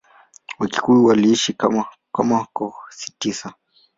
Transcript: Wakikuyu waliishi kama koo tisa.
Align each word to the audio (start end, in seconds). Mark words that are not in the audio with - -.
Wakikuyu 0.59 1.05
waliishi 1.07 1.51
kama 2.13 2.39
koo 2.55 2.75
tisa. 3.19 3.49